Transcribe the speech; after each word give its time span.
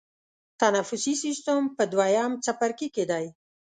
تنفسي 0.59 1.13
سیستم 1.23 1.59
په 1.75 1.83
دویم 1.93 2.31
څپرکي 2.45 2.87
کې 2.95 3.03
دی. 3.11 3.25